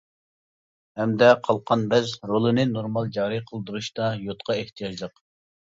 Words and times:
ھەمدە 1.01 1.29
قالقان 1.49 1.85
بەز 1.93 2.15
رولىنى 2.33 2.67
نورمال 2.73 3.15
جارى 3.19 3.41
قىلدۇرۇشتا 3.53 4.11
يودقا 4.27 4.59
ئېھتىياجلىق. 4.63 5.29